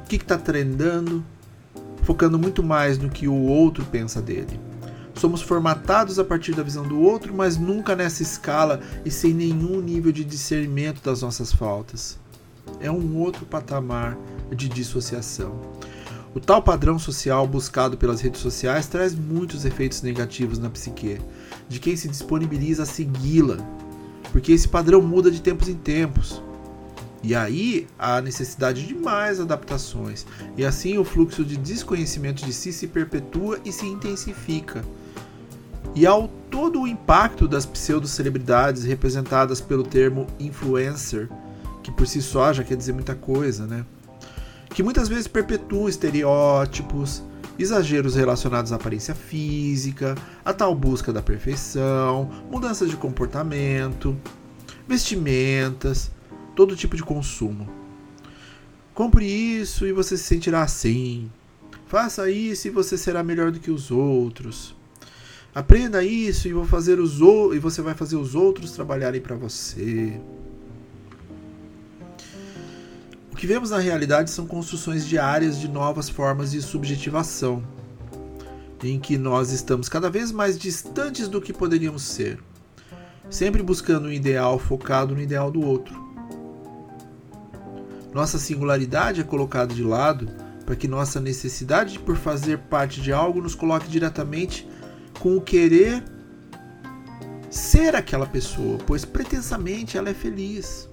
o 0.03 0.09
que 0.09 0.17
está 0.17 0.39
trendando, 0.39 1.23
focando 2.03 2.39
muito 2.39 2.63
mais 2.63 2.97
no 2.97 3.11
que 3.11 3.29
o 3.29 3.43
outro 3.43 3.85
pensa 3.85 4.23
dele. 4.23 4.59
Somos 5.15 5.43
formatados 5.43 6.19
a 6.19 6.25
partir 6.25 6.55
da 6.55 6.63
visão 6.63 6.83
do 6.83 6.99
outro, 6.99 7.35
mas 7.35 7.59
nunca 7.59 7.95
nessa 7.95 8.23
escala 8.23 8.81
e 9.05 9.11
sem 9.11 9.35
nenhum 9.35 9.83
nível 9.83 10.13
de 10.13 10.25
discernimento 10.25 11.03
das 11.03 11.21
nossas 11.21 11.53
faltas. 11.53 12.19
É 12.81 12.91
um 12.91 13.19
outro 13.19 13.45
patamar 13.45 14.17
de 14.51 14.67
dissociação. 14.67 15.61
O 16.35 16.41
tal 16.41 16.63
padrão 16.63 16.99
social 16.99 17.47
buscado 17.47 17.99
pelas 17.99 18.23
redes 18.23 18.41
sociais 18.41 18.87
traz 18.87 19.15
muitos 19.15 19.67
efeitos 19.67 20.01
negativos 20.01 20.59
na 20.59 20.71
psique 20.71 21.21
de 21.69 21.79
quem 21.79 21.97
se 21.97 22.09
disponibiliza 22.09 22.85
a 22.85 22.87
segui-la, 22.87 23.59
porque 24.33 24.53
esse 24.53 24.69
padrão 24.69 25.01
muda 25.01 25.31
de 25.31 25.41
tempos 25.41 25.69
em 25.69 25.75
tempos. 25.75 26.43
E 27.23 27.35
aí 27.35 27.87
há 27.99 28.21
necessidade 28.21 28.87
de 28.87 28.95
mais 28.95 29.41
adaptações, 29.41 30.25
e 30.57 30.65
assim 30.65 30.97
o 30.97 31.05
fluxo 31.05 31.45
de 31.45 31.57
desconhecimento 31.57 32.45
de 32.45 32.53
si 32.53 32.73
se 32.73 32.87
perpetua 32.87 33.59
e 33.65 33.71
se 33.71 33.87
intensifica. 33.87 34.83
E 35.95 36.07
ao 36.07 36.29
todo 36.51 36.81
o 36.81 36.87
impacto 36.89 37.47
das 37.47 37.67
pseudo-celebridades 37.67 38.85
representadas 38.85 39.61
pelo 39.61 39.83
termo 39.83 40.27
influencer, 40.39 41.29
que 41.83 41.91
por 41.91 42.07
si 42.07 42.23
só 42.23 42.53
já 42.53 42.65
quer 42.65 42.77
dizer 42.77 42.93
muita 42.93 43.15
coisa, 43.15 43.67
né? 43.67 43.85
Que 44.71 44.83
muitas 44.83 45.09
vezes 45.09 45.27
perpetuam 45.27 45.89
estereótipos, 45.89 47.23
exageros 47.61 48.15
relacionados 48.15 48.73
à 48.73 48.77
aparência 48.77 49.15
física, 49.15 50.15
a 50.45 50.53
tal 50.53 50.75
busca 50.75 51.13
da 51.13 51.21
perfeição, 51.21 52.31
mudanças 52.51 52.89
de 52.89 52.97
comportamento, 52.97 54.17
vestimentas, 54.89 56.11
todo 56.57 56.75
tipo 56.75 56.97
de 56.97 57.03
consumo. 57.03 57.69
Compre 58.95 59.27
isso 59.27 59.87
e 59.87 59.93
você 59.93 60.17
se 60.17 60.25
sentirá 60.25 60.63
assim. 60.63 61.31
Faça 61.87 62.31
isso 62.31 62.69
e 62.69 62.71
você 62.71 62.97
será 62.97 63.23
melhor 63.23 63.51
do 63.51 63.61
que 63.61 63.71
os 63.71 63.91
outros. 63.91 64.75
Aprenda 65.55 66.05
isso 66.05 66.47
e, 66.47 66.53
vou 66.53 66.65
fazer 66.65 67.01
os 67.01 67.19
e 67.55 67.59
você 67.59 67.83
vai 67.83 67.95
fazer 67.95 68.17
os 68.17 68.35
outros 68.35 68.71
trabalharem 68.71 69.21
para 69.21 69.35
você. 69.35 70.21
Que 73.41 73.47
vemos 73.47 73.71
na 73.71 73.79
realidade 73.79 74.31
são 74.31 74.47
construções 74.47 75.07
diárias 75.07 75.59
de 75.59 75.67
novas 75.67 76.11
formas 76.11 76.51
de 76.51 76.61
subjetivação, 76.61 77.65
em 78.85 79.01
que 79.01 79.17
nós 79.17 79.51
estamos 79.51 79.89
cada 79.89 80.11
vez 80.11 80.31
mais 80.31 80.59
distantes 80.59 81.27
do 81.27 81.41
que 81.41 81.51
poderíamos 81.51 82.03
ser, 82.03 82.39
sempre 83.31 83.63
buscando 83.63 84.09
um 84.09 84.13
ideal 84.13 84.59
focado 84.59 85.15
no 85.15 85.23
ideal 85.23 85.51
do 85.51 85.63
outro. 85.63 85.99
Nossa 88.13 88.39
singularidade 88.39 89.23
é 89.23 89.25
colocada 89.25 89.73
de 89.73 89.83
lado 89.83 90.29
para 90.67 90.77
que 90.77 90.87
nossa 90.87 91.19
necessidade 91.19 91.99
por 91.99 92.19
fazer 92.19 92.59
parte 92.59 93.01
de 93.01 93.11
algo 93.11 93.41
nos 93.41 93.55
coloque 93.55 93.89
diretamente 93.89 94.69
com 95.19 95.35
o 95.35 95.41
querer 95.41 96.05
ser 97.49 97.97
aquela 97.97 98.27
pessoa, 98.27 98.77
pois 98.87 99.07
pretensamente 99.07 99.97
ela 99.97 100.11
é 100.11 100.15
feliz. 100.15 100.90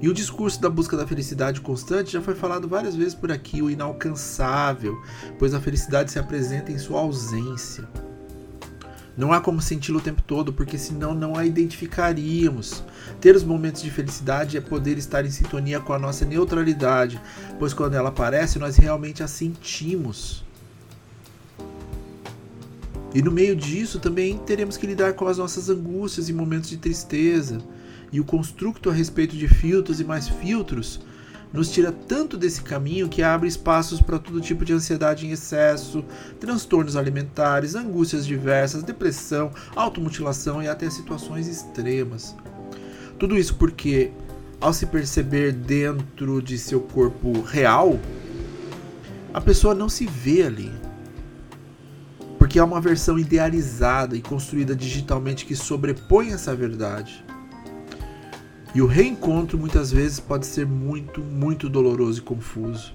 E 0.00 0.08
o 0.08 0.14
discurso 0.14 0.60
da 0.60 0.70
busca 0.70 0.96
da 0.96 1.06
felicidade 1.06 1.60
constante 1.60 2.12
já 2.12 2.22
foi 2.22 2.34
falado 2.34 2.66
várias 2.66 2.96
vezes 2.96 3.14
por 3.14 3.30
aqui, 3.30 3.60
o 3.60 3.70
inalcançável, 3.70 5.00
pois 5.38 5.52
a 5.52 5.60
felicidade 5.60 6.10
se 6.10 6.18
apresenta 6.18 6.72
em 6.72 6.78
sua 6.78 7.00
ausência. 7.00 7.86
Não 9.16 9.34
há 9.34 9.40
como 9.40 9.60
senti-lo 9.60 9.98
o 9.98 10.02
tempo 10.02 10.22
todo, 10.22 10.54
porque 10.54 10.78
senão 10.78 11.12
não 11.12 11.36
a 11.36 11.44
identificaríamos. 11.44 12.82
Ter 13.20 13.36
os 13.36 13.44
momentos 13.44 13.82
de 13.82 13.90
felicidade 13.90 14.56
é 14.56 14.60
poder 14.62 14.96
estar 14.96 15.26
em 15.26 15.30
sintonia 15.30 15.78
com 15.80 15.92
a 15.92 15.98
nossa 15.98 16.24
neutralidade, 16.24 17.20
pois 17.58 17.74
quando 17.74 17.94
ela 17.94 18.08
aparece, 18.08 18.58
nós 18.58 18.76
realmente 18.76 19.22
a 19.22 19.28
sentimos. 19.28 20.42
E 23.12 23.20
no 23.20 23.30
meio 23.30 23.54
disso 23.54 23.98
também 23.98 24.38
teremos 24.38 24.78
que 24.78 24.86
lidar 24.86 25.12
com 25.12 25.26
as 25.26 25.36
nossas 25.36 25.68
angústias 25.68 26.30
e 26.30 26.32
momentos 26.32 26.70
de 26.70 26.78
tristeza. 26.78 27.58
E 28.12 28.20
o 28.20 28.24
construto 28.24 28.90
a 28.90 28.92
respeito 28.92 29.36
de 29.36 29.46
filtros 29.46 30.00
e 30.00 30.04
mais 30.04 30.28
filtros 30.28 31.00
nos 31.52 31.70
tira 31.70 31.90
tanto 31.90 32.36
desse 32.36 32.62
caminho 32.62 33.08
que 33.08 33.22
abre 33.22 33.48
espaços 33.48 34.00
para 34.00 34.18
todo 34.18 34.40
tipo 34.40 34.64
de 34.64 34.72
ansiedade 34.72 35.26
em 35.26 35.30
excesso, 35.30 36.04
transtornos 36.38 36.96
alimentares, 36.96 37.74
angústias 37.74 38.26
diversas, 38.26 38.82
depressão, 38.82 39.50
automutilação 39.74 40.62
e 40.62 40.68
até 40.68 40.88
situações 40.88 41.48
extremas. 41.48 42.36
Tudo 43.18 43.36
isso 43.36 43.56
porque, 43.56 44.12
ao 44.60 44.72
se 44.72 44.86
perceber 44.86 45.52
dentro 45.52 46.40
de 46.40 46.56
seu 46.56 46.80
corpo 46.80 47.40
real, 47.42 47.98
a 49.34 49.40
pessoa 49.40 49.74
não 49.74 49.88
se 49.88 50.06
vê 50.06 50.44
ali 50.44 50.72
porque 52.50 52.58
é 52.58 52.64
uma 52.64 52.80
versão 52.80 53.16
idealizada 53.16 54.16
e 54.16 54.20
construída 54.22 54.74
digitalmente 54.74 55.44
que 55.44 55.54
sobrepõe 55.54 56.32
essa 56.32 56.52
verdade. 56.52 57.24
E 58.74 58.80
o 58.80 58.86
reencontro 58.86 59.58
muitas 59.58 59.90
vezes 59.90 60.20
pode 60.20 60.46
ser 60.46 60.66
muito, 60.66 61.20
muito 61.20 61.68
doloroso 61.68 62.20
e 62.20 62.22
confuso. 62.22 62.92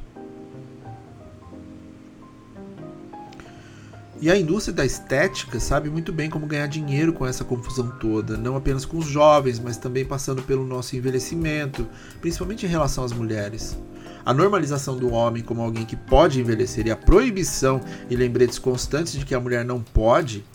E 4.21 4.31
a 4.31 4.39
indústria 4.39 4.73
da 4.73 4.85
estética 4.85 5.59
sabe 5.59 5.89
muito 5.89 6.13
bem 6.13 6.29
como 6.29 6.47
ganhar 6.47 6.67
dinheiro 6.67 7.11
com 7.11 7.27
essa 7.27 7.43
confusão 7.43 7.91
toda, 7.99 8.37
não 8.37 8.55
apenas 8.55 8.85
com 8.85 8.97
os 8.97 9.05
jovens, 9.05 9.59
mas 9.59 9.75
também 9.75 10.05
passando 10.05 10.41
pelo 10.41 10.65
nosso 10.65 10.95
envelhecimento, 10.95 11.85
principalmente 12.21 12.65
em 12.65 12.69
relação 12.69 13.03
às 13.03 13.11
mulheres. 13.11 13.77
A 14.25 14.33
normalização 14.33 14.97
do 14.97 15.11
homem 15.11 15.43
como 15.43 15.61
alguém 15.61 15.85
que 15.85 15.97
pode 15.97 16.39
envelhecer 16.39 16.87
e 16.87 16.91
a 16.91 16.95
proibição 16.95 17.81
e 18.09 18.15
lembretes 18.15 18.57
constantes 18.57 19.13
de 19.13 19.25
que 19.25 19.35
a 19.35 19.39
mulher 19.39 19.65
não 19.65 19.81
pode 19.81 20.45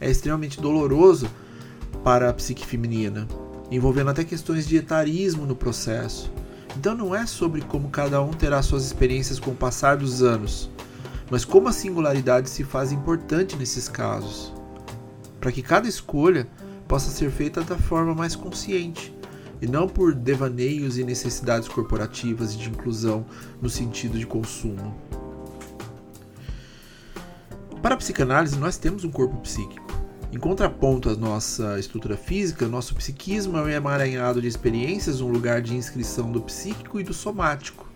é 0.00 0.10
extremamente 0.10 0.60
doloroso 0.60 1.30
para 2.02 2.28
a 2.28 2.32
psique 2.32 2.66
feminina, 2.66 3.28
envolvendo 3.76 4.10
até 4.10 4.24
questões 4.24 4.66
de 4.66 4.76
etarismo 4.76 5.46
no 5.46 5.56
processo. 5.56 6.30
Então 6.76 6.94
não 6.94 7.14
é 7.14 7.26
sobre 7.26 7.60
como 7.62 7.90
cada 7.90 8.22
um 8.22 8.30
terá 8.30 8.62
suas 8.62 8.84
experiências 8.84 9.38
com 9.38 9.50
o 9.50 9.56
passar 9.56 9.96
dos 9.96 10.22
anos, 10.22 10.70
mas 11.30 11.44
como 11.44 11.68
a 11.68 11.72
singularidade 11.72 12.48
se 12.48 12.64
faz 12.64 12.92
importante 12.92 13.56
nesses 13.56 13.88
casos, 13.88 14.52
para 15.40 15.52
que 15.52 15.62
cada 15.62 15.88
escolha 15.88 16.46
possa 16.88 17.10
ser 17.10 17.30
feita 17.30 17.62
da 17.62 17.76
forma 17.76 18.14
mais 18.14 18.36
consciente 18.36 19.14
e 19.60 19.66
não 19.66 19.88
por 19.88 20.14
devaneios 20.14 20.98
e 20.98 21.04
necessidades 21.04 21.68
corporativas 21.68 22.54
e 22.54 22.58
de 22.58 22.68
inclusão 22.68 23.24
no 23.60 23.70
sentido 23.70 24.18
de 24.18 24.26
consumo. 24.26 24.94
Para 27.80 27.94
a 27.94 27.98
psicanálise, 27.98 28.58
nós 28.58 28.76
temos 28.76 29.04
um 29.04 29.10
corpo 29.10 29.36
psíquico. 29.38 29.91
Em 30.32 30.38
contraponto 30.38 31.10
à 31.10 31.14
nossa 31.14 31.78
estrutura 31.78 32.16
física, 32.16 32.66
nosso 32.66 32.94
psiquismo 32.94 33.58
é 33.58 33.62
um 33.64 33.68
emaranhado 33.68 34.40
de 34.40 34.48
experiências, 34.48 35.20
um 35.20 35.28
lugar 35.28 35.60
de 35.60 35.76
inscrição 35.76 36.32
do 36.32 36.40
psíquico 36.40 36.98
e 36.98 37.04
do 37.04 37.12
somático. 37.12 37.86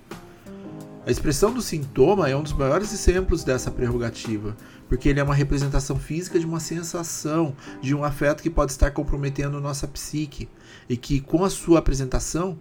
A 1.07 1.11
expressão 1.11 1.51
do 1.55 1.63
sintoma 1.63 2.29
é 2.29 2.37
um 2.37 2.43
dos 2.43 2.53
maiores 2.53 2.93
exemplos 2.93 3.43
dessa 3.43 3.71
prerrogativa, 3.71 4.55
porque 4.87 5.09
ele 5.09 5.19
é 5.19 5.23
uma 5.23 5.35
representação 5.35 5.99
física 5.99 6.39
de 6.39 6.45
uma 6.45 6.61
sensação, 6.61 7.57
de 7.81 7.95
um 7.95 8.05
afeto 8.05 8.43
que 8.43 8.51
pode 8.51 8.73
estar 8.73 8.91
comprometendo 8.91 9.59
nossa 9.59 9.89
psique 9.89 10.47
e 10.91 10.97
que, 10.97 11.23
com 11.23 11.43
a 11.43 11.49
sua 11.49 11.79
apresentação, 11.79 12.59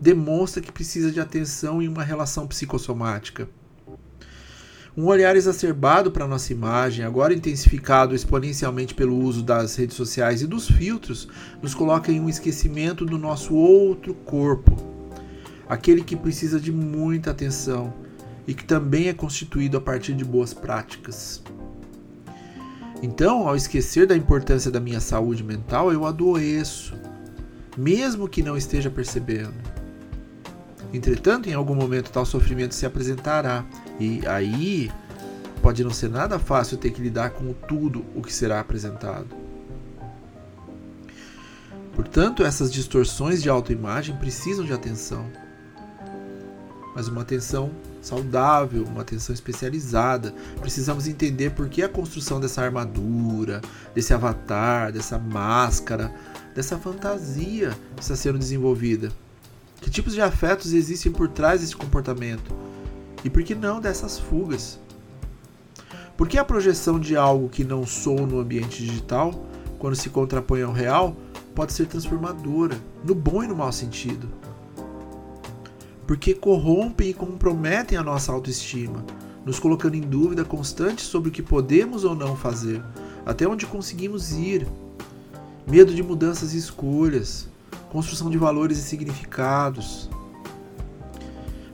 demonstra 0.00 0.62
que 0.62 0.70
precisa 0.70 1.10
de 1.10 1.18
atenção 1.18 1.82
em 1.82 1.88
uma 1.88 2.04
relação 2.04 2.46
psicossomática. 2.46 3.48
Um 4.94 5.06
olhar 5.06 5.34
exacerbado 5.34 6.10
para 6.10 6.28
nossa 6.28 6.52
imagem, 6.52 7.02
agora 7.02 7.32
intensificado 7.32 8.14
exponencialmente 8.14 8.94
pelo 8.94 9.18
uso 9.18 9.42
das 9.42 9.74
redes 9.74 9.96
sociais 9.96 10.42
e 10.42 10.46
dos 10.46 10.68
filtros, 10.68 11.28
nos 11.62 11.74
coloca 11.74 12.12
em 12.12 12.20
um 12.20 12.28
esquecimento 12.28 13.06
do 13.06 13.16
nosso 13.16 13.54
outro 13.54 14.12
corpo, 14.12 14.76
aquele 15.66 16.04
que 16.04 16.14
precisa 16.14 16.60
de 16.60 16.70
muita 16.70 17.30
atenção 17.30 17.94
e 18.46 18.52
que 18.52 18.64
também 18.64 19.08
é 19.08 19.14
constituído 19.14 19.78
a 19.78 19.80
partir 19.80 20.12
de 20.12 20.26
boas 20.26 20.52
práticas. 20.52 21.42
Então, 23.02 23.48
ao 23.48 23.56
esquecer 23.56 24.06
da 24.06 24.14
importância 24.14 24.70
da 24.70 24.78
minha 24.78 25.00
saúde 25.00 25.42
mental, 25.42 25.90
eu 25.90 26.04
adoeço, 26.04 26.92
mesmo 27.78 28.28
que 28.28 28.42
não 28.42 28.58
esteja 28.58 28.90
percebendo. 28.90 29.71
Entretanto, 30.92 31.48
em 31.48 31.54
algum 31.54 31.74
momento 31.74 32.10
tal 32.10 32.26
sofrimento 32.26 32.74
se 32.74 32.84
apresentará, 32.84 33.64
e 33.98 34.26
aí 34.26 34.90
pode 35.62 35.82
não 35.82 35.90
ser 35.90 36.10
nada 36.10 36.38
fácil 36.38 36.76
ter 36.76 36.90
que 36.90 37.00
lidar 37.00 37.30
com 37.30 37.52
tudo 37.52 38.04
o 38.14 38.20
que 38.20 38.32
será 38.32 38.60
apresentado. 38.60 39.28
Portanto, 41.94 42.42
essas 42.42 42.72
distorções 42.72 43.42
de 43.42 43.48
autoimagem 43.48 44.16
precisam 44.16 44.64
de 44.64 44.72
atenção. 44.72 45.26
Mas 46.94 47.08
uma 47.08 47.22
atenção 47.22 47.70
saudável, 48.02 48.84
uma 48.84 49.02
atenção 49.02 49.32
especializada. 49.34 50.34
Precisamos 50.60 51.06
entender 51.06 51.50
por 51.50 51.68
que 51.68 51.82
a 51.82 51.88
construção 51.88 52.40
dessa 52.40 52.62
armadura, 52.62 53.60
desse 53.94 54.12
avatar, 54.12 54.92
dessa 54.92 55.18
máscara, 55.18 56.12
dessa 56.54 56.76
fantasia 56.78 57.76
está 57.98 58.16
sendo 58.16 58.38
desenvolvida. 58.38 59.12
Tipos 59.92 60.14
de 60.14 60.22
afetos 60.22 60.72
existem 60.72 61.12
por 61.12 61.28
trás 61.28 61.60
desse 61.60 61.76
comportamento? 61.76 62.56
E 63.22 63.28
por 63.28 63.42
que 63.42 63.54
não 63.54 63.78
dessas 63.78 64.18
fugas? 64.18 64.80
Por 66.16 66.26
que 66.26 66.38
a 66.38 66.44
projeção 66.46 66.98
de 66.98 67.14
algo 67.14 67.50
que 67.50 67.62
não 67.62 67.86
sou 67.86 68.26
no 68.26 68.40
ambiente 68.40 68.82
digital, 68.82 69.46
quando 69.78 69.94
se 69.94 70.08
contrapõe 70.08 70.62
ao 70.62 70.72
real, 70.72 71.14
pode 71.54 71.74
ser 71.74 71.88
transformadora, 71.88 72.80
no 73.04 73.14
bom 73.14 73.44
e 73.44 73.46
no 73.46 73.54
mau 73.54 73.70
sentido? 73.70 74.30
Porque 76.06 76.32
corrompem 76.32 77.10
e 77.10 77.14
comprometem 77.14 77.98
a 77.98 78.02
nossa 78.02 78.32
autoestima, 78.32 79.04
nos 79.44 79.58
colocando 79.58 79.94
em 79.94 80.00
dúvida 80.00 80.42
constante 80.42 81.02
sobre 81.02 81.28
o 81.28 81.32
que 81.32 81.42
podemos 81.42 82.02
ou 82.02 82.14
não 82.14 82.34
fazer, 82.34 82.82
até 83.26 83.46
onde 83.46 83.66
conseguimos 83.66 84.32
ir. 84.32 84.66
Medo 85.70 85.94
de 85.94 86.02
mudanças 86.02 86.54
e 86.54 86.58
escolhas, 86.58 87.51
construção 87.92 88.30
de 88.30 88.38
valores 88.38 88.78
e 88.78 88.82
significados. 88.82 90.08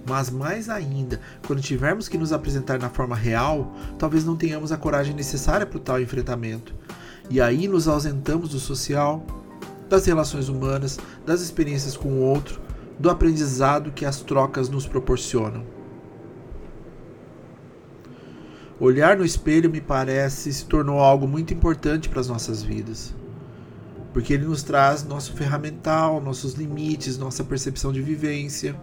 Mas 0.05 0.31
mais 0.31 0.69
ainda, 0.69 1.21
quando 1.47 1.63
tivermos 1.63 2.09
que 2.09 2.19
nos 2.19 2.33
apresentar 2.33 2.77
na 2.77 2.89
forma 2.89 3.15
real, 3.15 3.73
talvez 3.97 4.25
não 4.25 4.35
tenhamos 4.35 4.73
a 4.73 4.77
coragem 4.77 5.15
necessária 5.15 5.65
para 5.65 5.77
o 5.77 5.81
tal 5.81 6.01
enfrentamento. 6.01 6.75
E 7.31 7.41
aí 7.41 7.69
nos 7.69 7.87
ausentamos 7.87 8.49
do 8.49 8.59
social, 8.59 9.25
das 9.89 10.07
relações 10.07 10.49
humanas, 10.49 10.99
das 11.25 11.41
experiências 11.41 11.97
com 11.97 12.09
o 12.09 12.21
outro, 12.21 12.61
do 12.99 13.09
aprendizado 13.09 13.93
que 13.93 14.05
as 14.05 14.21
trocas 14.21 14.69
nos 14.69 14.89
proporcionam. 14.89 15.63
Olhar 18.81 19.17
no 19.17 19.25
espelho 19.25 19.71
me 19.71 19.81
parece 19.81 20.53
se 20.53 20.65
tornou 20.65 20.99
algo 20.99 21.29
muito 21.29 21.55
importante 21.55 22.09
para 22.09 22.19
as 22.19 22.29
nossas 22.29 22.61
vidas. 22.61 23.15
Porque 24.13 24.33
ele 24.33 24.45
nos 24.45 24.63
traz 24.63 25.05
nosso 25.05 25.33
ferramental, 25.35 26.21
nossos 26.21 26.55
limites, 26.55 27.19
nossa 27.19 27.45
percepção 27.45 27.93
de 27.93 28.01
vivência. 28.01 28.75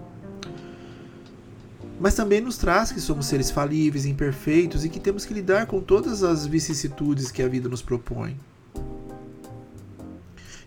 Mas 1.99 2.13
também 2.13 2.41
nos 2.41 2.57
traz 2.57 2.91
que 2.91 2.99
somos 2.99 3.25
seres 3.25 3.49
falíveis, 3.49 4.05
imperfeitos 4.05 4.83
e 4.83 4.89
que 4.89 4.99
temos 4.99 5.25
que 5.25 5.33
lidar 5.33 5.65
com 5.65 5.79
todas 5.79 6.23
as 6.23 6.45
vicissitudes 6.45 7.31
que 7.31 7.41
a 7.41 7.47
vida 7.47 7.69
nos 7.69 7.81
propõe. 7.81 8.37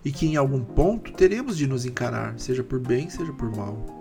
E 0.04 0.10
que 0.10 0.26
em 0.26 0.36
algum 0.36 0.62
ponto 0.62 1.12
teremos 1.12 1.56
de 1.56 1.66
nos 1.66 1.84
encarar, 1.84 2.38
seja 2.38 2.64
por 2.64 2.78
bem, 2.78 3.10
seja 3.10 3.32
por 3.32 3.54
mal. 3.54 3.98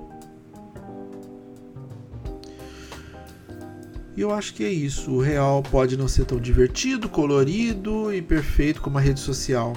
E 4.18 4.22
eu 4.22 4.32
acho 4.32 4.56
que 4.56 4.64
é 4.64 4.70
isso. 4.72 5.12
O 5.12 5.22
real 5.22 5.62
pode 5.62 5.96
não 5.96 6.08
ser 6.08 6.26
tão 6.26 6.40
divertido, 6.40 7.08
colorido 7.08 8.12
e 8.12 8.20
perfeito 8.20 8.82
como 8.82 8.98
a 8.98 9.02
rede 9.02 9.20
social. 9.20 9.74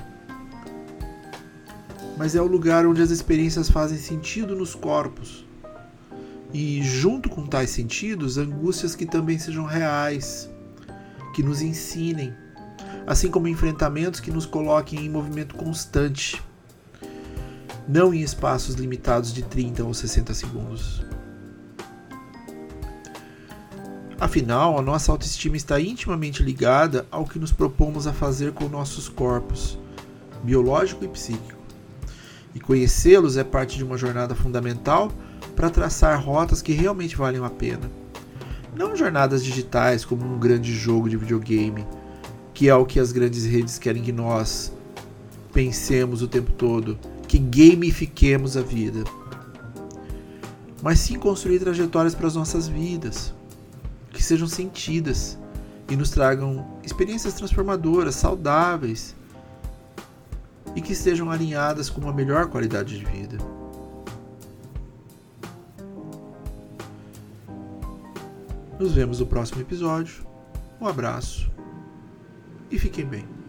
Mas 2.20 2.34
é 2.34 2.42
o 2.42 2.46
lugar 2.46 2.86
onde 2.86 3.00
as 3.00 3.08
experiências 3.08 3.70
fazem 3.70 3.96
sentido 3.96 4.54
nos 4.54 4.74
corpos. 4.74 5.42
E, 6.52 6.82
junto 6.82 7.30
com 7.30 7.46
tais 7.46 7.70
sentidos, 7.70 8.36
angústias 8.36 8.94
que 8.94 9.06
também 9.06 9.38
sejam 9.38 9.64
reais, 9.64 10.50
que 11.34 11.42
nos 11.42 11.62
ensinem, 11.62 12.34
assim 13.06 13.30
como 13.30 13.48
enfrentamentos 13.48 14.20
que 14.20 14.30
nos 14.30 14.44
coloquem 14.44 15.06
em 15.06 15.08
movimento 15.08 15.54
constante, 15.54 16.44
não 17.88 18.12
em 18.12 18.20
espaços 18.20 18.74
limitados 18.74 19.32
de 19.32 19.42
30 19.42 19.82
ou 19.82 19.94
60 19.94 20.34
segundos. 20.34 21.02
Afinal, 24.20 24.78
a 24.78 24.82
nossa 24.82 25.10
autoestima 25.10 25.56
está 25.56 25.80
intimamente 25.80 26.42
ligada 26.42 27.06
ao 27.10 27.24
que 27.24 27.38
nos 27.38 27.50
propomos 27.50 28.06
a 28.06 28.12
fazer 28.12 28.52
com 28.52 28.68
nossos 28.68 29.08
corpos, 29.08 29.78
biológico 30.44 31.02
e 31.02 31.08
psíquico. 31.08 31.59
E 32.54 32.60
conhecê-los 32.60 33.36
é 33.36 33.44
parte 33.44 33.76
de 33.76 33.84
uma 33.84 33.96
jornada 33.96 34.34
fundamental 34.34 35.10
para 35.54 35.70
traçar 35.70 36.22
rotas 36.22 36.62
que 36.62 36.72
realmente 36.72 37.16
valem 37.16 37.44
a 37.44 37.50
pena. 37.50 37.90
Não 38.74 38.96
jornadas 38.96 39.44
digitais 39.44 40.04
como 40.04 40.24
um 40.24 40.38
grande 40.38 40.72
jogo 40.72 41.08
de 41.08 41.16
videogame, 41.16 41.86
que 42.54 42.68
é 42.68 42.74
o 42.74 42.86
que 42.86 43.00
as 43.00 43.12
grandes 43.12 43.44
redes 43.44 43.78
querem 43.78 44.02
que 44.02 44.12
nós 44.12 44.72
pensemos 45.52 46.22
o 46.22 46.28
tempo 46.28 46.52
todo, 46.52 46.98
que 47.26 47.38
gamifiquemos 47.38 48.56
a 48.56 48.62
vida. 48.62 49.04
Mas 50.82 51.00
sim 51.00 51.18
construir 51.18 51.58
trajetórias 51.58 52.14
para 52.14 52.26
as 52.26 52.34
nossas 52.34 52.68
vidas 52.68 53.34
que 54.10 54.22
sejam 54.22 54.48
sentidas 54.48 55.38
e 55.88 55.96
nos 55.96 56.10
tragam 56.10 56.78
experiências 56.82 57.34
transformadoras, 57.34 58.14
saudáveis 58.14 59.14
e 60.74 60.80
que 60.80 60.92
estejam 60.92 61.30
alinhadas 61.30 61.90
com 61.90 62.00
uma 62.00 62.12
melhor 62.12 62.48
qualidade 62.48 62.98
de 62.98 63.04
vida. 63.04 63.38
Nos 68.78 68.92
vemos 68.92 69.20
no 69.20 69.26
próximo 69.26 69.60
episódio. 69.60 70.24
Um 70.80 70.86
abraço 70.86 71.50
e 72.70 72.78
fiquem 72.78 73.04
bem. 73.04 73.39